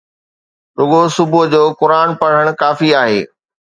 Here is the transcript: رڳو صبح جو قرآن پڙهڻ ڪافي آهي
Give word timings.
رڳو 0.77 1.01
صبح 1.15 1.41
جو 1.53 1.63
قرآن 1.79 2.07
پڙهڻ 2.21 2.47
ڪافي 2.61 2.89
آهي 3.01 3.21